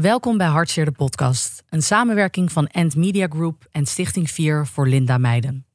[0.00, 4.88] Welkom bij Hartseer de podcast, een samenwerking van End Media Group en Stichting 4 voor
[4.88, 5.66] Linda Meiden.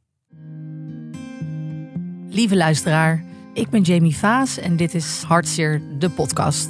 [2.29, 6.69] Lieve luisteraar, ik ben Jamie Vaas en dit is Hartseer de podcast.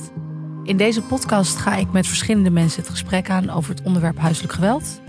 [0.63, 4.53] In deze podcast ga ik met verschillende mensen het gesprek aan over het onderwerp huiselijk
[4.53, 5.01] geweld.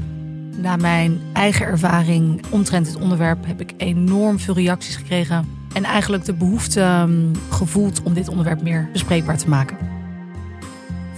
[0.56, 6.24] Na mijn eigen ervaring omtrent dit onderwerp heb ik enorm veel reacties gekregen en eigenlijk
[6.24, 9.89] de behoefte um, gevoeld om dit onderwerp meer bespreekbaar te maken.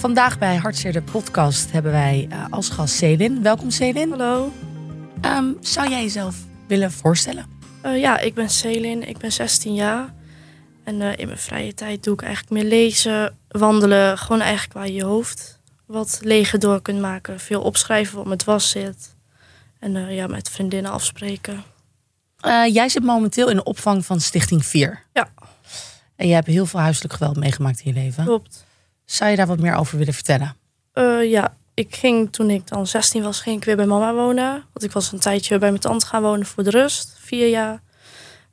[0.03, 3.43] Vandaag bij Hartzeer de podcast hebben wij uh, als gast Selin.
[3.43, 4.11] Welkom Selin.
[4.11, 4.53] Hallo.
[5.25, 7.47] Um, zou jij jezelf willen voorstellen?
[7.85, 9.09] Uh, ja, ik ben Selin.
[9.09, 10.15] Ik ben 16 jaar.
[10.85, 14.19] En uh, in mijn vrije tijd doe ik eigenlijk meer lezen, wandelen.
[14.19, 17.41] Gewoon eigenlijk waar je je hoofd wat leger door kunt maken.
[17.41, 19.17] Veel opschrijven wat met was zit.
[19.79, 21.63] En ja, met vriendinnen afspreken.
[22.73, 25.03] jij zit momenteel in de opvang van Stichting 4.
[25.13, 25.29] Ja.
[26.17, 28.25] En je hebt heel veel huiselijk geweld meegemaakt in je leven.
[28.25, 28.71] Klopt.
[29.13, 30.57] Zou je daar wat meer over willen vertellen?
[30.95, 34.51] Uh, ja, ik ging toen ik dan 16 was, ging ik weer bij mama wonen.
[34.51, 37.83] Want ik was een tijdje bij mijn tante gaan wonen voor de rust, vier jaar.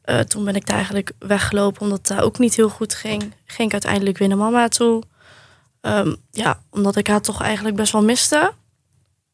[0.05, 3.33] Uh, toen ben ik daar eigenlijk weggelopen omdat het daar ook niet heel goed ging.
[3.45, 5.03] Ging ik uiteindelijk weer naar mama toe.
[5.81, 8.53] Um, ja, omdat ik haar toch eigenlijk best wel miste.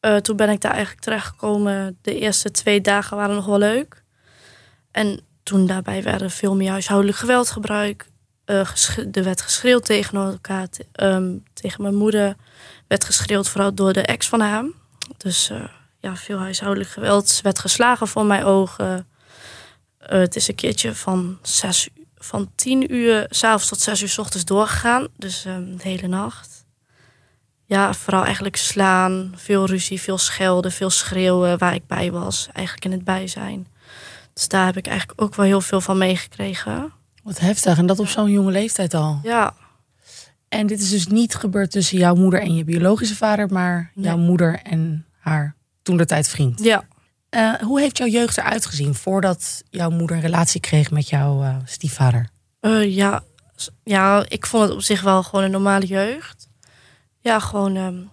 [0.01, 1.97] Uh, toen ben ik daar eigenlijk terechtgekomen.
[2.01, 4.03] De eerste twee dagen waren nog wel leuk.
[4.91, 8.13] En toen daarbij werden veel meer huishoudelijk geweld gebruikt
[8.45, 8.59] uh,
[9.11, 10.67] er werd geschreeuwd tegen elkaar,
[11.01, 12.35] um, tegen mijn moeder.
[12.87, 14.65] Werd geschreeuwd vooral door de ex van haar.
[15.17, 15.63] Dus uh,
[15.99, 17.29] ja, veel huishoudelijk geweld.
[17.29, 19.07] Ze werd geslagen voor mijn ogen.
[20.01, 24.17] Uh, het is een keertje van, zes, van tien uur s'avonds tot zes uur s
[24.17, 25.07] ochtends doorgegaan.
[25.17, 26.65] Dus um, de hele nacht.
[27.65, 32.47] Ja, vooral eigenlijk slaan, veel ruzie, veel schelden, veel schreeuwen waar ik bij was.
[32.53, 33.67] Eigenlijk in het bijzijn.
[34.33, 36.93] Dus daar heb ik eigenlijk ook wel heel veel van meegekregen.
[37.25, 37.77] Wat heftig.
[37.77, 39.19] En dat op zo'n jonge leeftijd al.
[39.23, 39.53] Ja.
[40.47, 44.05] En dit is dus niet gebeurd tussen jouw moeder en je biologische vader, maar nee.
[44.05, 46.63] jouw moeder en haar toen de tijd vriend.
[46.63, 46.85] Ja.
[47.29, 51.43] Uh, hoe heeft jouw jeugd eruit gezien voordat jouw moeder een relatie kreeg met jouw
[51.43, 52.29] uh, stiefvader?
[52.61, 53.23] Uh, ja.
[53.83, 56.47] ja, ik vond het op zich wel gewoon een normale jeugd.
[57.19, 57.75] Ja, gewoon.
[57.75, 58.09] Um,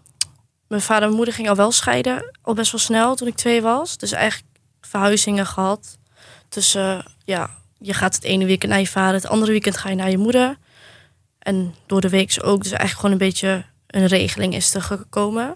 [0.69, 3.63] mijn vader en moeder gingen al wel scheiden, al best wel snel toen ik twee
[3.63, 3.97] was.
[3.97, 5.99] Dus eigenlijk verhuizingen gehad.
[6.49, 6.73] Dus
[7.25, 7.51] ja,
[7.83, 10.19] je gaat het ene weekend naar je vader, het andere weekend ga je naar je
[10.19, 10.59] moeder.
[11.39, 12.63] En door de week ook.
[12.63, 15.55] Dus eigenlijk gewoon een beetje een regeling is er gekomen.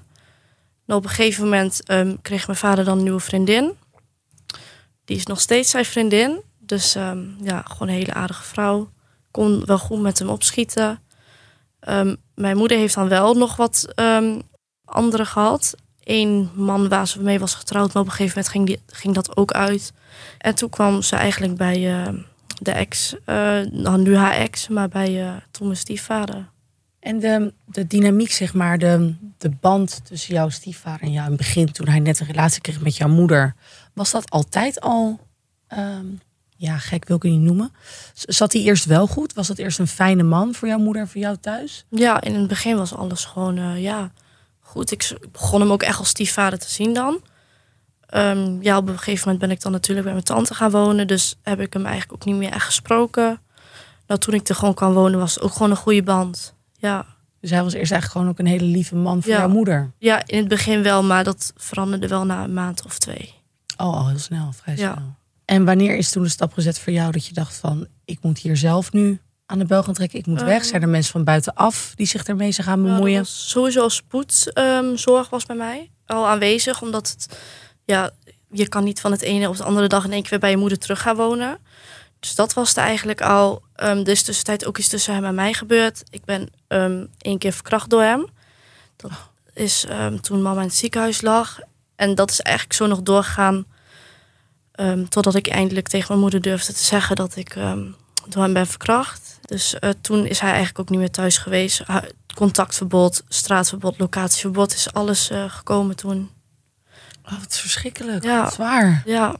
[0.87, 3.73] En op een gegeven moment um, kreeg mijn vader dan een nieuwe vriendin.
[5.05, 6.43] Die is nog steeds zijn vriendin.
[6.59, 8.91] Dus um, ja, gewoon een hele aardige vrouw.
[9.31, 11.03] Kon wel goed met hem opschieten.
[11.89, 13.95] Um, mijn moeder heeft dan wel nog wat
[14.85, 15.75] anderen gehad.
[16.07, 19.15] Eén man waar ze mee was getrouwd, maar op een gegeven moment ging, die, ging
[19.15, 19.93] dat ook uit.
[20.39, 22.09] En toen kwam ze eigenlijk bij uh,
[22.61, 26.49] de ex, uh, nou, nu haar ex, maar bij uh, Thomas stiefvader.
[27.01, 31.33] En de, de dynamiek, zeg maar, de, de band tussen jouw stiefvader en jou in
[31.33, 33.55] het begin, toen hij net een relatie kreeg met jouw moeder,
[33.93, 35.21] was dat altijd al,
[35.79, 36.21] um,
[36.57, 37.73] ja, gek wil ik het niet noemen.
[38.15, 39.33] Zat hij eerst wel goed?
[39.33, 41.85] Was dat eerst een fijne man voor jouw moeder en voor jou thuis?
[41.91, 44.13] Ja, in het begin was alles gewoon, ja,
[44.67, 44.91] goed.
[44.91, 47.21] Ik begon hem ook echt als stiefvader te zien dan.
[48.15, 51.07] Um, ja, op een gegeven moment ben ik dan natuurlijk bij mijn tante gaan wonen.
[51.07, 53.41] Dus heb ik hem eigenlijk ook niet meer echt gesproken.
[54.07, 56.55] Nou, toen ik er gewoon kan wonen, was het ook gewoon een goede band.
[56.79, 57.07] Ja.
[57.41, 59.39] Dus hij was eerst eigenlijk gewoon ook een hele lieve man voor ja.
[59.39, 59.93] jouw moeder?
[59.99, 63.35] Ja, in het begin wel, maar dat veranderde wel na een maand of twee.
[63.77, 64.93] Oh, al heel snel, vrij Ja.
[64.93, 65.15] snel.
[65.45, 67.87] En wanneer is toen de stap gezet voor jou dat je dacht van...
[68.05, 70.63] ik moet hier zelf nu aan de bel gaan trekken, ik moet weg?
[70.63, 70.69] Eh.
[70.69, 73.19] Zijn er mensen van buitenaf die zich ermee zijn gaan Ja, bemoeien?
[73.19, 77.39] was sowieso spoedzorg was bij mij al aanwezig, omdat het,
[77.85, 78.11] ja,
[78.51, 80.51] je kan niet van het ene op de andere dag in één keer weer bij
[80.51, 81.59] je moeder terug gaan wonen.
[82.21, 83.63] Dus dat was er eigenlijk al.
[83.83, 86.03] Um, dus tussentijd ook iets tussen hem en mij gebeurd.
[86.11, 88.27] Ik ben um, één keer verkracht door hem.
[88.97, 89.11] Dat
[89.55, 91.59] is um, toen mama in het ziekenhuis lag.
[91.97, 93.67] En dat is eigenlijk zo nog doorgegaan.
[94.81, 97.97] Um, totdat ik eindelijk tegen mijn moeder durfde te zeggen dat ik um,
[98.29, 99.26] door hem ben verkracht.
[99.47, 101.83] Dus uh, toen is hij eigenlijk ook niet meer thuis geweest.
[102.35, 106.31] Contactverbod, straatverbod, locatieverbod is alles uh, gekomen toen.
[107.25, 108.25] Oh, wat verschrikkelijk.
[108.25, 108.43] Ja.
[108.43, 109.03] Wat zwaar.
[109.05, 109.37] Ja.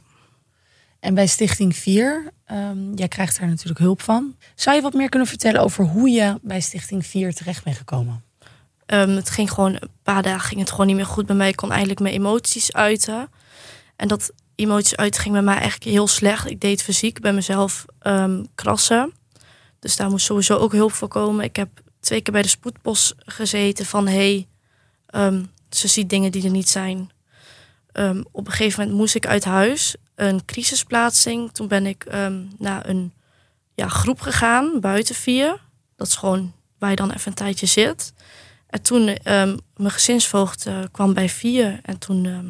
[0.99, 4.35] En bij Stichting 4, um, jij krijgt daar natuurlijk hulp van.
[4.55, 8.23] Zou je wat meer kunnen vertellen over hoe je bij Stichting 4 terecht bent gekomen?
[8.85, 11.49] Um, het ging gewoon, een paar dagen ging het gewoon niet meer goed bij mij.
[11.49, 13.29] Ik kon eindelijk mijn emoties uiten.
[13.95, 16.49] En dat emoties uiten ging bij mij eigenlijk heel slecht.
[16.49, 19.13] Ik deed fysiek bij mezelf um, krassen.
[19.79, 21.45] Dus daar moest sowieso ook hulp voor komen.
[21.45, 21.69] Ik heb
[21.99, 24.07] twee keer bij de spoedpost gezeten van...
[24.07, 24.47] hey,
[25.15, 27.09] um, ze ziet dingen die er niet zijn.
[27.93, 29.95] Um, op een gegeven moment moest ik uit huis.
[30.15, 31.51] Een crisisplaatsing.
[31.51, 33.13] Toen ben ik um, naar een
[33.75, 35.61] ja, groep gegaan, buiten vier.
[35.95, 38.13] Dat is gewoon waar je dan even een tijdje zit.
[38.67, 41.79] En toen, ehm, mijn gezinsvoogd eh, kwam bij vier.
[41.83, 42.49] En toen ehm,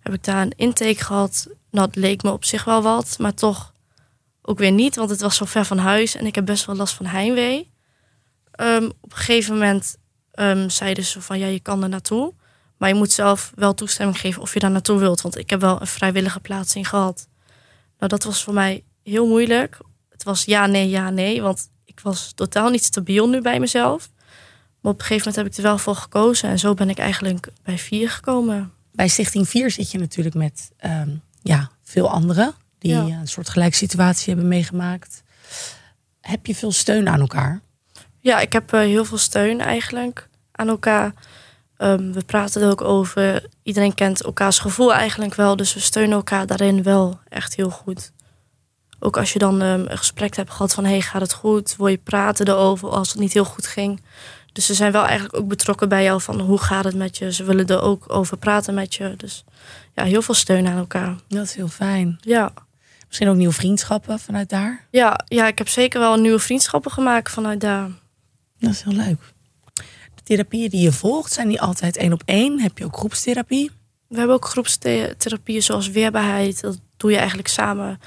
[0.00, 1.48] heb ik daar een intake gehad.
[1.70, 3.69] Nou, het leek me op zich wel wat, maar toch
[4.50, 4.96] ook weer niet.
[4.96, 7.70] Want het was zo ver van huis en ik heb best wel last van heimwee.
[8.50, 9.96] Ehm, op een gegeven moment
[10.72, 12.34] zeiden ze van, ja, je kan er naartoe.
[12.76, 15.20] Maar je moet zelf wel toestemming geven of je daar naartoe wilt.
[15.20, 17.28] Want ik heb wel een vrijwillige plaatsing gehad.
[17.98, 19.78] Nou, dat was voor mij heel moeilijk.
[20.08, 21.42] Het was ja, nee, ja, nee.
[21.42, 24.10] Want ik was totaal niet stabiel nu bij mezelf.
[24.80, 26.48] Maar op een gegeven moment heb ik er wel voor gekozen.
[26.48, 28.72] En zo ben ik eigenlijk bij vier gekomen.
[28.92, 31.10] Bij Stichting 4 zit je natuurlijk met ehm,
[31.42, 35.22] ja, veel anderen die een soort gelijke situatie hebben meegemaakt.
[36.20, 37.60] Heb je veel steun aan elkaar?
[38.20, 41.12] Ja, ik heb uh, heel veel steun eigenlijk aan elkaar.
[41.78, 43.46] Um, we praten er ook over.
[43.62, 45.56] Iedereen kent elkaars gevoel eigenlijk wel.
[45.56, 48.12] Dus we steunen elkaar daarin wel echt heel goed.
[48.98, 50.84] Ook als je dan um, een gesprek hebt gehad van...
[50.84, 51.76] hey, gaat het goed?
[51.76, 54.02] Wil je praten erover als het niet heel goed ging?
[54.52, 57.32] Dus ze zijn wel eigenlijk ook betrokken bij jou van hoe gaat het met je.
[57.32, 59.14] Ze willen er ook over praten met je.
[59.16, 59.44] Dus
[59.94, 61.16] ja, heel veel steun aan elkaar.
[61.28, 62.18] Dat is heel fijn.
[62.20, 62.52] Ja.
[63.10, 64.86] Misschien ook nieuwe vriendschappen vanuit daar?
[64.90, 67.90] Ja, ja ik heb zeker wel nieuwe vriendschappen gemaakt vanuit daar.
[68.58, 69.18] Dat is heel leuk.
[70.14, 72.60] De therapieën die je volgt, zijn die altijd één op één?
[72.60, 73.70] Heb je ook groepstherapie?
[74.08, 76.60] We hebben ook groepstherapieën zoals weerbaarheid.
[76.60, 78.00] Dat doe je eigenlijk samen.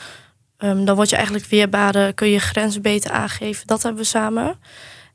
[0.57, 3.67] Um, dan word je eigenlijk weerbaarder, kun je grenzen beter aangeven.
[3.67, 4.59] Dat hebben we samen.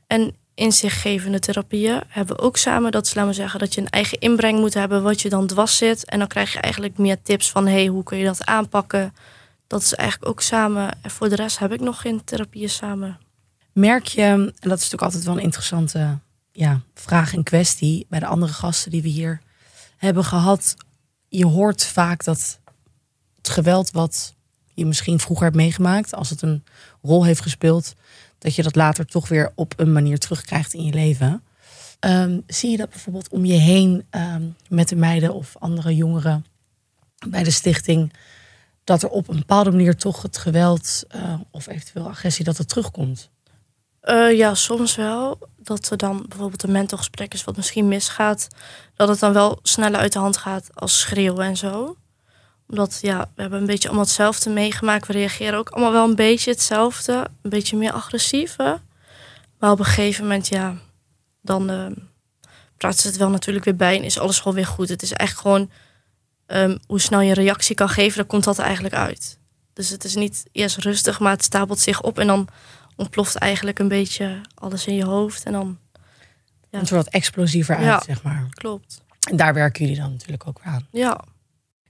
[0.06, 2.93] En inzichtgevende therapieën hebben we ook samen.
[2.93, 5.46] Dat is, laten we zeggen, dat je een eigen inbreng moet hebben wat je dan
[5.46, 6.05] dwars zit.
[6.05, 9.14] En dan krijg je eigenlijk meer tips van, hey, hoe kun je dat aanpakken?
[9.69, 10.99] Dat is eigenlijk ook samen.
[11.03, 13.19] En voor de rest heb ik nog geen therapieën samen.
[13.73, 16.19] Merk je, en dat is natuurlijk altijd wel een interessante
[16.53, 19.41] ja, vraag en kwestie bij de andere gasten die we hier
[19.97, 20.75] hebben gehad.
[21.29, 22.61] Je hoort vaak dat
[23.37, 24.35] het geweld wat
[24.75, 26.65] je misschien vroeger hebt meegemaakt, als het een
[27.03, 27.94] rol heeft gespeeld,
[28.38, 31.43] dat je dat later toch weer op een manier terugkrijgt in je leven.
[32.00, 36.47] Ehm, zie je dat bijvoorbeeld om je heen ehm, met de meiden of andere jongeren
[37.29, 38.12] bij de stichting,
[38.88, 42.69] dat er op een bepaalde manier toch het geweld uh, of eventueel agressie dat het
[42.69, 43.31] terugkomt?
[44.02, 45.38] Uh, ja, soms wel.
[45.56, 48.49] Dat er dan bijvoorbeeld een mentorgesprek is wat misschien misgaat,
[48.94, 51.96] dat het dan wel sneller uit de hand gaat als schreeuwen en zo
[52.69, 55.06] omdat ja, we hebben een beetje allemaal hetzelfde meegemaakt.
[55.06, 57.26] We reageren ook allemaal wel een beetje hetzelfde.
[57.43, 58.56] Een beetje meer agressief.
[59.58, 60.76] Maar op een gegeven moment, ja,
[61.43, 61.87] dan uh,
[62.76, 64.88] praten ze het wel natuurlijk weer bij en is alles gewoon weer goed.
[64.88, 65.70] Het is eigenlijk gewoon
[66.49, 69.39] um, hoe snel je een reactie kan geven, daar komt dat eigenlijk uit.
[69.73, 72.49] Dus het is niet eerst rustig, maar het stapelt zich op en dan
[72.97, 75.45] ontploft eigenlijk een beetje alles in je hoofd.
[75.45, 75.79] En dan.
[76.71, 76.79] Ja.
[76.79, 78.47] Het wordt wat explosiever uit, ja, zeg maar.
[78.50, 79.03] Klopt.
[79.31, 80.87] En daar werken jullie dan natuurlijk ook aan.
[80.91, 81.21] Ja.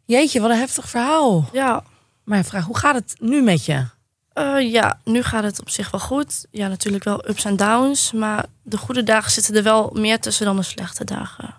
[0.04, 1.48] Jeetje, wat een heftig verhaal.
[1.52, 1.84] Ja.
[2.24, 3.86] Maar vraag, hoe gaat het nu met je?
[4.34, 6.46] Uh, ja, nu gaat het op zich wel goed.
[6.50, 8.12] Ja, natuurlijk wel ups en downs.
[8.12, 11.54] Maar de goede dagen zitten er wel meer tussen dan de slechte dagen.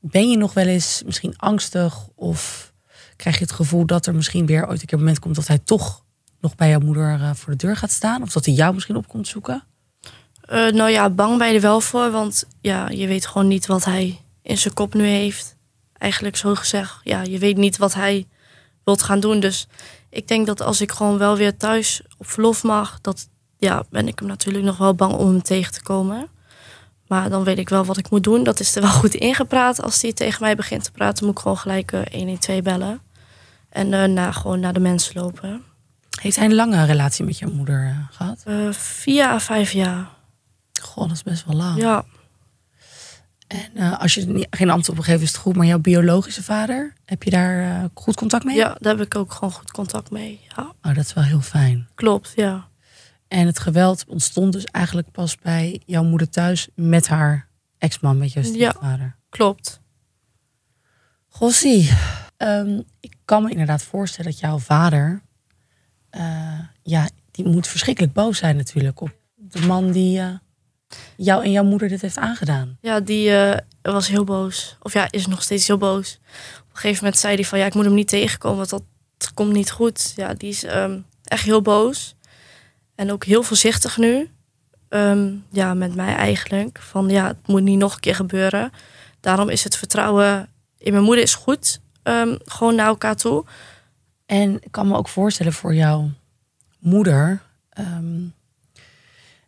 [0.00, 2.06] Ben je nog wel eens misschien angstig?
[2.14, 2.72] Of
[3.16, 5.46] krijg je het gevoel dat er misschien weer ooit een keer een moment komt dat
[5.46, 6.04] hij toch
[6.40, 8.22] nog bij jouw moeder uh, voor de deur gaat staan?
[8.22, 9.64] Of dat hij jou misschien op komt zoeken?
[10.50, 12.10] Uh, nou ja, bang ben je er wel voor.
[12.10, 15.56] Want ja, je weet gewoon niet wat hij in zijn kop nu heeft
[16.00, 18.26] eigenlijk zo gezegd, ja, je weet niet wat hij
[18.84, 19.40] wilt gaan doen.
[19.40, 19.66] Dus
[20.10, 24.08] ik denk dat als ik gewoon wel weer thuis op verlof mag, dat ja, ben
[24.08, 26.28] ik hem natuurlijk nog wel bang om hem tegen te komen.
[27.10, 28.44] Maar dan weet ik wel wat ik moet doen.
[28.44, 29.82] Dat is er wel goed ingepraat.
[29.82, 33.00] Als hij tegen mij begint te praten, moet ik gewoon gelijk uh, 112 bellen.
[33.68, 35.62] En daarna gewoon naar de mensen lopen.
[36.20, 38.44] Heeft hij een lange relatie met jouw moeder uh, gehad?
[38.46, 40.08] Uh, vier à vijf jaar.
[40.82, 41.80] Goh, dat is best wel lang.
[41.80, 42.04] Ja.
[43.46, 45.56] En uh, als je niet, geen antwoord op geeft, is het goed.
[45.56, 48.56] Maar jouw biologische vader, heb je daar uh, goed contact mee?
[48.56, 50.40] Ja, daar heb ik ook gewoon goed contact mee.
[50.56, 50.62] Ja.
[50.62, 51.88] Oh, dat is wel heel fijn.
[51.94, 52.68] Klopt, ja.
[53.30, 58.32] En het geweld ontstond dus eigenlijk pas bij jouw moeder thuis met haar ex-man, met
[58.32, 59.06] jouw stiefvader.
[59.06, 59.80] Ja, klopt.
[61.28, 61.90] Gossie,
[62.36, 65.22] um, ik kan me inderdaad voorstellen dat jouw vader,
[66.16, 70.20] uh, ja, die moet verschrikkelijk boos zijn natuurlijk op de man die
[71.16, 72.78] jou en jouw moeder dit heeft aangedaan?
[72.80, 74.76] Ja, die uh, was heel boos.
[74.82, 76.18] Of ja, is nog steeds heel boos.
[76.60, 78.84] Op een gegeven moment zei hij van ja, ik moet hem niet tegenkomen, want dat
[79.34, 80.12] komt niet goed.
[80.16, 82.14] Ja, die is um, echt heel boos.
[83.00, 84.30] En ook heel voorzichtig nu.
[84.88, 86.78] Um, ja, met mij eigenlijk.
[86.80, 88.72] Van ja, het moet niet nog een keer gebeuren.
[89.20, 91.80] Daarom is het vertrouwen in mijn moeder is goed.
[92.02, 93.44] Um, gewoon naar elkaar toe.
[94.26, 96.10] En ik kan me ook voorstellen voor jouw
[96.78, 97.42] moeder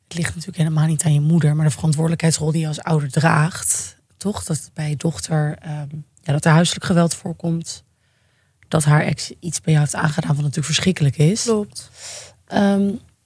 [0.05, 3.11] het ligt natuurlijk helemaal niet aan je moeder, maar de verantwoordelijkheidsrol die je als ouder
[3.11, 3.97] draagt.
[4.17, 4.45] Toch?
[4.45, 5.59] Dat bij je dochter
[6.23, 7.85] ja, dat er huiselijk geweld voorkomt.
[8.69, 11.43] Dat haar ex iets bij jou heeft aangedaan wat natuurlijk verschrikkelijk is.
[11.43, 11.91] Klopt.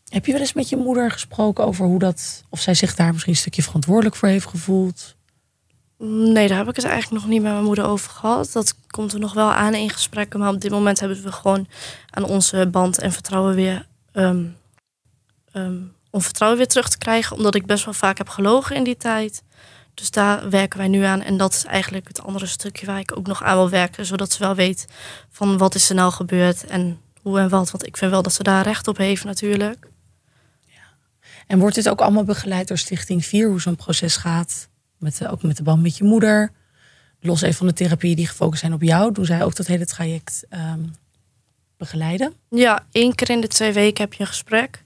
[0.08, 3.12] Heb je wel eens met je moeder gesproken over hoe dat, of zij zich daar
[3.12, 5.16] misschien een stukje verantwoordelijk voor heeft gevoeld?
[5.98, 8.52] Nee, daar heb ik het eigenlijk nog niet met mijn moeder over gehad.
[8.52, 10.40] Dat komt er nog wel aan in gesprekken.
[10.40, 11.68] Maar op dit moment hebben we gewoon
[12.10, 13.86] aan onze band en vertrouwen weer.
[14.12, 14.56] Um,
[16.10, 17.36] om vertrouwen weer terug te krijgen.
[17.36, 19.42] Omdat ik best wel vaak heb gelogen in die tijd.
[19.94, 21.22] Dus daar werken wij nu aan.
[21.22, 24.06] En dat is eigenlijk het andere stukje waar ik ook nog aan wil werken.
[24.06, 24.86] Zodat ze wel weet
[25.30, 27.70] van wat is er nou gebeurd en hoe en wat.
[27.70, 29.88] Want ik vind wel dat ze daar recht op heeft natuurlijk.
[31.47, 34.69] En wordt dit ook allemaal begeleid door Stichting 4, hoe zo'n proces gaat?
[34.99, 36.53] Met, ook met de band met je moeder.
[37.21, 39.12] Los even van de therapie die gefocust zijn op jou.
[39.12, 40.81] Doen zij ook dat hele traject ehm,
[41.76, 42.35] begeleiden?
[42.50, 44.83] Ja, één keer in de twee weken heb je een gesprek.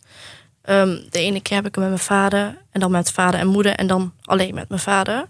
[0.62, 2.58] Ehm, de ene keer heb ik hem met mijn vader.
[2.70, 3.74] En dan met vader en moeder.
[3.74, 5.26] En dan alleen met mijn vader.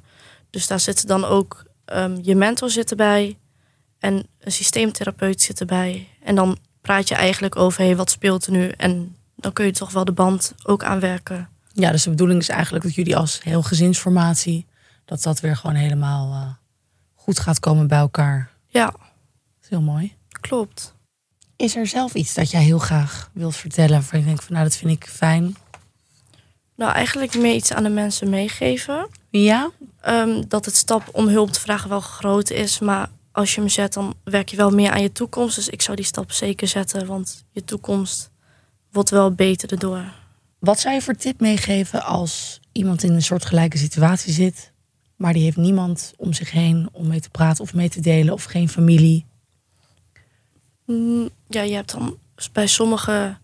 [0.51, 3.39] Dus daar zitten dan ook um, je mentor zit erbij.
[3.99, 6.09] En een systeemtherapeut zit erbij.
[6.23, 8.69] En dan praat je eigenlijk over hey, wat speelt er nu.
[8.69, 11.49] En dan kun je toch wel de band ook aanwerken.
[11.73, 14.67] Ja, dus de bedoeling is eigenlijk dat jullie als heel gezinsformatie,
[15.05, 16.51] dat dat weer gewoon helemaal uh,
[17.15, 18.51] goed gaat komen bij elkaar.
[18.67, 18.85] Ja.
[18.85, 20.17] Dat is heel mooi.
[20.41, 20.95] Klopt.
[21.57, 23.91] Is er zelf iets dat jij heel graag wilt vertellen?
[23.93, 25.57] Waarvan je denkt van nou, dat vind ik fijn.
[26.77, 29.09] Nou, eigenlijk meer iets aan de mensen meegeven.
[29.31, 29.71] Ja?
[30.09, 32.79] Um, dat het stap om hulp te vragen wel groot is.
[32.79, 35.57] Maar als je hem zet, dan werk je wel meer aan je toekomst.
[35.57, 37.07] Dus ik zou die stap zeker zetten.
[37.07, 38.30] Want je toekomst
[38.93, 40.05] wordt wel beter erdoor.
[40.59, 44.73] Wat zou je voor tip meegeven als iemand in een soortgelijke situatie zit,
[45.17, 48.35] maar die heeft niemand om zich heen om mee te praten of mee te delen
[48.35, 49.27] of geen familie?
[50.87, 52.19] Mm, ja, je hebt dan
[52.53, 53.39] bij sommige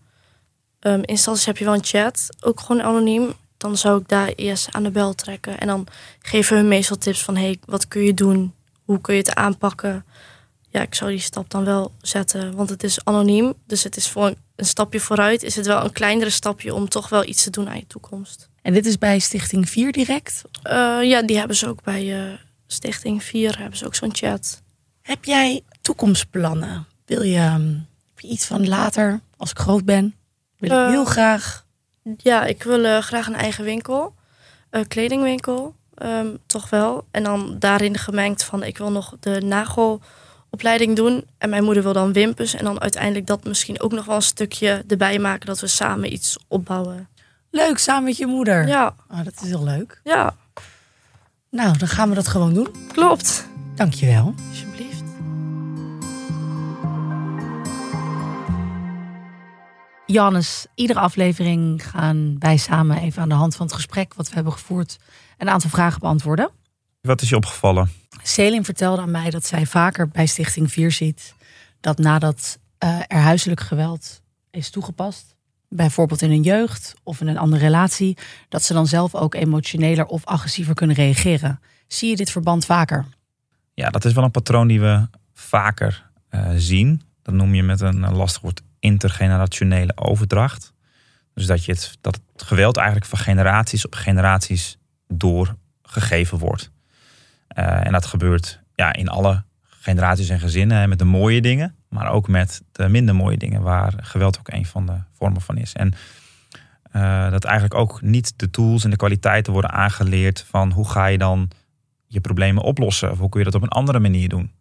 [0.79, 3.33] um, instanties heb je wel een chat, ook gewoon anoniem.
[3.57, 5.87] Dan zou ik daar eerst aan de bel trekken en dan
[6.19, 8.53] geven hun meestal tips van hey, wat kun je doen?
[8.83, 10.05] Hoe kun je het aanpakken?
[10.69, 14.09] Ja, ik zou die stap dan wel zetten, want het is anoniem, dus het is
[14.09, 17.49] voor een stapje vooruit is het wel een kleinere stapje om toch wel iets te
[17.49, 18.49] doen aan je toekomst.
[18.61, 20.41] En dit is bij Stichting 4 direct?
[20.63, 22.33] Uh, ja, die hebben ze ook bij uh,
[22.67, 24.61] Stichting 4, hebben ze ook zo'n chat.
[25.01, 26.87] Heb jij toekomstplannen?
[27.05, 30.15] Wil je, heb je iets van later, als ik groot ben?
[30.57, 31.65] Wil ik uh, heel graag?
[32.17, 34.13] Ja, ik wil graag een eigen winkel,
[34.69, 37.07] een kledingwinkel, um, toch wel.
[37.11, 40.01] En dan daarin gemengd van ik wil nog de nagel
[40.57, 41.25] opleiding doen.
[41.37, 42.53] En mijn moeder wil dan wimpers.
[42.53, 45.45] En dan uiteindelijk dat misschien ook nog wel een stukje erbij maken.
[45.45, 47.07] Dat we samen iets opbouwen.
[47.51, 48.67] Leuk, samen met je moeder.
[48.67, 48.95] Ja.
[49.11, 50.01] Oh, dat is heel leuk.
[50.03, 50.35] Ja.
[51.49, 52.67] Nou, dan gaan we dat gewoon doen.
[52.93, 53.47] Klopt.
[53.75, 54.33] Dankjewel.
[54.49, 55.03] Alsjeblieft.
[60.05, 64.35] Jannes, iedere aflevering gaan wij samen even aan de hand van het gesprek wat we
[64.35, 64.97] hebben gevoerd
[65.37, 66.49] een aantal vragen beantwoorden.
[67.01, 67.91] Wat is je opgevallen?
[68.27, 71.35] Selim vertelde aan mij dat zij vaker bij Stichting 4 ziet
[71.79, 75.35] dat nadat uh, er huiselijk geweld is toegepast,
[75.69, 78.17] bijvoorbeeld in een jeugd of in een andere relatie,
[78.49, 81.59] dat ze dan zelf ook emotioneler of agressiever kunnen reageren.
[81.87, 83.05] Zie je dit verband vaker?
[83.73, 87.01] Ja, dat is wel een patroon die we vaker uh, zien.
[87.21, 90.73] Dat noem je met een lastig woord intergenerationele overdracht.
[91.33, 96.71] Dus dat, je het, dat het geweld eigenlijk van generaties op generaties doorgegeven wordt.
[97.55, 100.89] Uh, en dat gebeurt ja, in alle generaties en gezinnen.
[100.89, 103.61] Met de mooie dingen, maar ook met de minder mooie dingen.
[103.61, 105.73] Waar geweld ook een van de vormen van is.
[105.73, 105.93] En
[106.95, 110.45] uh, dat eigenlijk ook niet de tools en de kwaliteiten worden aangeleerd.
[110.49, 111.49] Van hoe ga je dan
[112.07, 113.11] je problemen oplossen?
[113.11, 114.51] Of hoe kun je dat op een andere manier doen?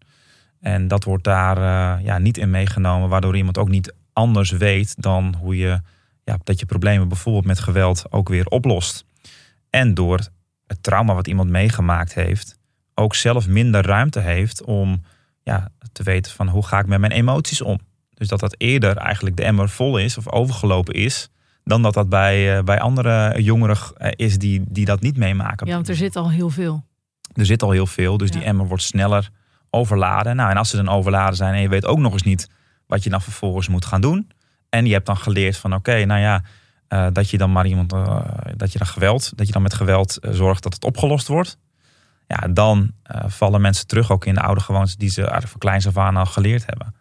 [0.60, 3.08] En dat wordt daar uh, ja, niet in meegenomen.
[3.08, 5.80] Waardoor iemand ook niet anders weet dan hoe je
[6.24, 9.04] ja, dat je problemen bijvoorbeeld met geweld ook weer oplost.
[9.70, 10.18] En door
[10.66, 12.55] het trauma wat iemand meegemaakt heeft,
[12.98, 15.02] ook zelf minder ruimte heeft om
[15.42, 17.78] ja, te weten van hoe ga ik met mijn emoties om.
[18.14, 21.30] Dus dat dat eerder eigenlijk de emmer vol is of overgelopen is,
[21.64, 25.66] dan dat dat bij, uh, bij andere jongeren uh, is die, die dat niet meemaken.
[25.66, 26.84] Ja, want er zit al heel veel.
[27.32, 28.34] Er zit al heel veel, dus ja.
[28.34, 29.30] die emmer wordt sneller
[29.70, 30.36] overladen.
[30.36, 32.48] Nou, en als ze dan overladen zijn en je weet ook nog eens niet
[32.86, 34.30] wat je dan vervolgens moet gaan doen.
[34.68, 36.42] En je hebt dan geleerd van oké, okay, nou ja,
[36.88, 37.90] uh, dat je dan maar iemand,
[38.56, 41.58] dat je dan geweld, dat je dan met geweld zorgt dat het opgelost wordt
[42.26, 45.61] ja, dan uh, vallen mensen terug ook in de oude gewoontes die ze eigenlijk van
[45.61, 46.95] kleins af aan al geleerd hebben.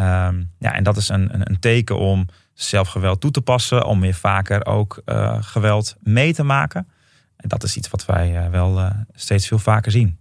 [0.00, 4.00] Um, ja, en dat is een, een, een, teken om zelfgeweld toe te passen, om
[4.00, 6.88] weer vaker ook uh, geweld mee te maken.
[7.36, 10.18] En dat is iets wat wij uh, wel steeds veel vaker zien.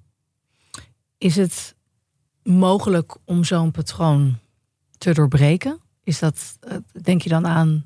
[1.17, 1.75] Is het
[2.43, 4.39] mogelijk om zo'n patroon
[4.97, 5.79] te doorbreken?
[6.03, 6.59] Is dat,
[7.01, 7.85] denk je dan aan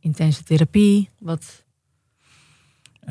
[0.00, 1.10] intense therapie?
[1.18, 1.64] Wat,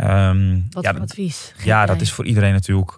[0.01, 1.53] Um, Wat ja, voor advies?
[1.63, 2.97] Ja, dat is voor iedereen natuurlijk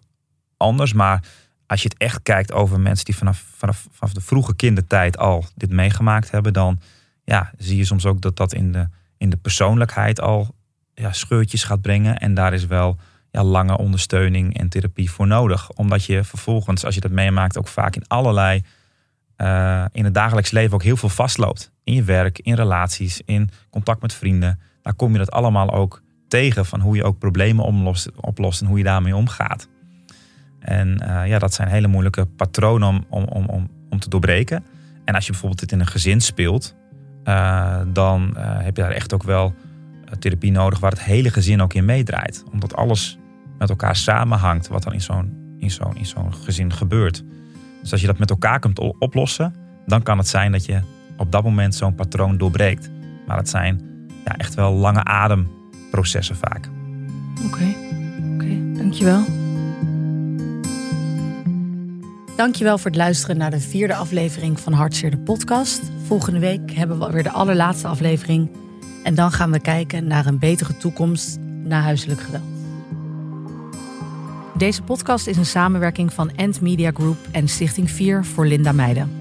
[0.58, 0.94] anders.
[0.94, 1.24] Maar
[1.68, 5.46] als je het echt kijkt over mensen die vanaf, vanaf, vanaf de vroege kindertijd al
[5.56, 6.80] dit meegemaakt hebben, dan
[7.24, 8.88] ja, zie je soms ook dat dat in de,
[9.18, 10.56] in de persoonlijkheid al
[10.94, 12.18] ja, scheurtjes gaat brengen.
[12.18, 12.98] En daar is wel
[13.32, 15.70] ja, lange ondersteuning en therapie voor nodig.
[15.70, 18.64] Omdat je vervolgens, als je dat meemaakt, ook vaak in allerlei,
[19.38, 21.72] uh, in het dagelijks leven ook heel veel vastloopt.
[21.84, 24.60] In je werk, in relaties, in contact met vrienden.
[24.82, 27.66] Daar kom je dat allemaal ook tegen van hoe je ook problemen
[28.16, 29.68] oplost en hoe je daarmee omgaat.
[30.60, 34.64] En uh, ja, dat zijn hele moeilijke patronen om, om, om, om, te doorbreken.
[35.06, 36.76] En als je bijvoorbeeld dit in een gezin speelt,
[37.24, 39.54] uh, dan heb je daar echt ook wel
[40.20, 42.44] therapie nodig waar het hele gezin ook in meedraait.
[42.52, 43.18] Omdat alles
[43.58, 47.24] met elkaar samenhangt wat dan in zo'n in zo'n in zo'n gezin gebeurt.
[47.82, 49.56] Dus als je dat met elkaar kunt oplossen,
[49.86, 50.82] dan kan het zijn dat je
[51.18, 52.90] op dat moment zo'n patroon doorbreekt.
[53.28, 53.82] Maar het zijn
[54.26, 55.04] ja, echt wel lange
[55.90, 56.70] ademprocessen vaak.
[57.46, 57.76] Oké,
[58.34, 59.24] oké, dankjewel.
[62.36, 65.82] Dankjewel voor het luisteren naar de vierde aflevering van Hartzeer de podcast.
[66.06, 68.50] Volgende week hebben we weer de allerlaatste aflevering.
[69.04, 72.44] En dan gaan we kijken naar een betere toekomst na huiselijk geweld.
[74.58, 79.19] Deze podcast is een samenwerking van End Media Group en Stichting 4 voor Linda Meijden.